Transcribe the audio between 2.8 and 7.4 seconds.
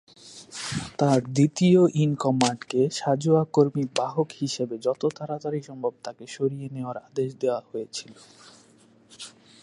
সাঁজোয়া কর্মী বাহক হিসাবে যত তাড়াতাড়ি সম্ভব তাকে সরিয়ে নেওয়ার আদেশ